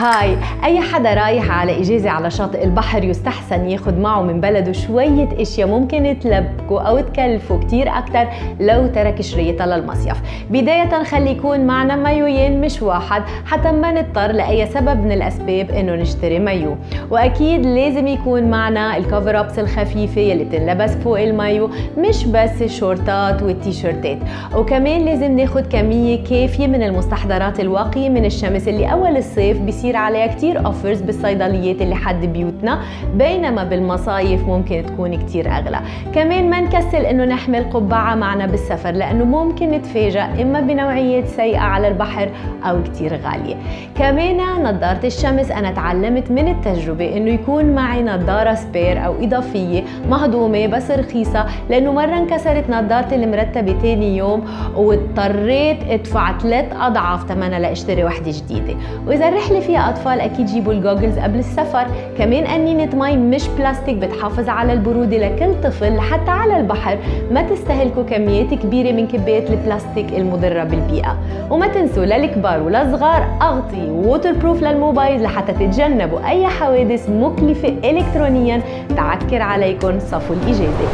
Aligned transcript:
هاي 0.00 0.36
أي 0.64 0.80
حدا 0.80 1.14
رايح 1.14 1.50
على 1.50 1.80
إجازة 1.80 2.10
على 2.10 2.30
شاطئ 2.30 2.64
البحر 2.64 3.04
يستحسن 3.04 3.68
ياخد 3.68 3.98
معه 3.98 4.22
من 4.22 4.40
بلده 4.40 4.72
شوية 4.72 5.28
أشياء 5.38 5.68
ممكن 5.68 6.16
تلبكه 6.20 6.80
أو 6.80 7.00
تكلفه 7.00 7.58
كتير 7.58 7.88
أكتر 7.88 8.26
لو 8.60 8.86
ترك 8.86 9.20
شريطها 9.22 9.66
للمصيف. 9.66 10.16
بداية 10.50 11.02
خلي 11.02 11.30
يكون 11.30 11.60
معنا 11.60 11.96
مايوين 11.96 12.60
مش 12.60 12.82
واحد 12.82 13.22
حتى 13.46 13.72
ما 13.72 13.92
نضطر 13.92 14.32
لأي 14.32 14.66
سبب 14.66 15.04
من 15.04 15.12
الأسباب 15.12 15.70
إنه 15.70 15.94
نشتري 15.94 16.38
مايو. 16.38 16.76
وأكيد 17.10 17.66
لازم 17.66 18.06
يكون 18.06 18.42
معنا 18.50 18.96
الكفر 18.96 19.40
أبس 19.40 19.58
الخفيفة 19.58 20.20
يلي 20.20 20.44
بتنلبس 20.44 20.90
فوق 20.90 21.20
المايو 21.20 21.70
مش 21.98 22.26
بس 22.26 22.62
الشورتات 22.62 23.42
والتيشيرتات. 23.42 24.18
وكمان 24.56 25.04
لازم 25.04 25.36
ناخد 25.36 25.66
كمية 25.66 26.24
كافية 26.24 26.66
من 26.66 26.82
المستحضرات 26.82 27.60
الواقية 27.60 28.08
من 28.08 28.24
الشمس 28.24 28.68
اللي 28.68 28.92
أول 28.92 29.16
الصيف 29.16 29.60
بيصير 29.60 29.89
بيصير 29.90 30.02
عليها 30.02 30.26
كتير 30.26 30.66
offers 30.66 31.00
بالصيدليات 31.00 31.82
اللي 31.82 31.94
حد 31.94 32.26
بيوتنا 32.26 32.80
بينما 33.14 33.64
بالمصايف 33.64 34.48
ممكن 34.48 34.84
تكون 34.86 35.16
كتير 35.16 35.50
أغلى. 35.50 35.80
كمان 36.14 36.50
ما 36.50 36.60
نكسل 36.60 36.96
إنه 36.96 37.24
نحمل 37.24 37.64
قبعة 37.70 38.14
معنا 38.14 38.46
بالسفر 38.46 38.90
لأنه 38.90 39.24
ممكن 39.24 39.70
نتفاجأ 39.70 40.42
إما 40.42 40.60
بنوعيات 40.60 41.26
سيئة 41.26 41.58
على 41.58 41.88
البحر 41.88 42.30
أو 42.64 42.82
كتير 42.82 43.20
غالية. 43.24 43.56
كمان 43.94 44.62
نظارة 44.62 45.06
الشمس 45.06 45.50
أنا 45.50 45.70
تعلمت 45.70 46.30
من 46.30 46.48
التجربة 46.48 47.16
إنه 47.16 47.30
يكون 47.30 47.64
معي 47.64 48.02
نظارة 48.02 48.54
spare 48.54 49.06
أو 49.06 49.14
إضافية 49.22 49.82
مهضومة 50.10 50.66
بس 50.66 50.90
رخيصة 50.90 51.46
لأنه 51.70 51.92
مرة 51.92 52.18
انكسرت 52.18 52.70
نظارتي 52.70 53.14
المرتبة 53.14 53.76
تاني 53.82 54.16
يوم 54.16 54.44
واضطريت 54.76 55.78
أدفع 55.88 56.38
ثلاث 56.38 56.64
أضعاف 56.80 57.28
ثمنها 57.28 57.58
لأشتري 57.58 58.04
وحدة 58.04 58.30
جديدة. 58.30 58.74
وإذا 59.06 59.28
الرحلة 59.28 59.60
فيها 59.70 59.88
أطفال 59.88 60.20
أكيد 60.20 60.46
جيبوا 60.46 60.72
ال 60.72 60.78
goggles 60.78 61.18
قبل 61.18 61.38
السفر. 61.38 61.86
كمان 62.18 62.44
قنينة 62.44 62.96
مي 62.96 63.16
مش 63.16 63.48
بلاستيك 63.48 63.96
بتحافظ 63.96 64.48
على 64.48 64.72
البرودة 64.72 65.16
لكل 65.16 65.62
طفل 65.62 66.00
حتى 66.00 66.30
على 66.30 66.56
البحر. 66.56 66.98
ما 67.30 67.42
تستهلكوا 67.42 68.02
كميات 68.02 68.54
كبيرة 68.54 68.92
من 68.92 69.06
كبايات 69.06 69.50
البلاستيك 69.50 70.12
المضرة 70.12 70.64
بالبيئة. 70.64 71.16
وما 71.50 71.66
تنسوا 71.66 72.04
للكبار 72.04 72.62
وللصغار 72.62 73.38
أغطي 73.42 73.90
waterproof 73.90 74.62
للموبايل 74.62 75.22
لحتى 75.22 75.52
تتجنبوا 75.52 76.28
أي 76.28 76.46
حوادث 76.46 77.10
مكلفة 77.10 77.90
الكترونيا. 77.90 78.62
تعكر 78.96 79.42
عليكم 79.42 79.98
صفو 79.98 80.34
الاجازه 80.34 80.88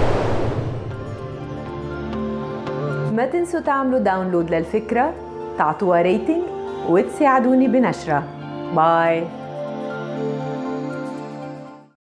ما 3.16 3.26
تنسوا 3.26 3.60
تعملوا 3.60 3.98
download 3.98 4.50
للفكرة 4.50 5.12
تعطوها 5.58 6.02
rating 6.02 6.42
وتساعدوني 6.88 7.68
بنشرها 7.68 8.22
Bye. 8.74 9.28